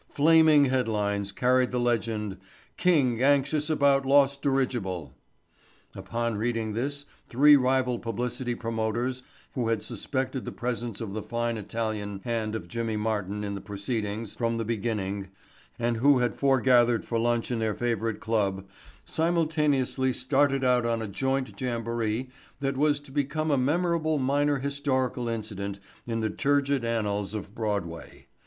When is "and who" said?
15.77-16.17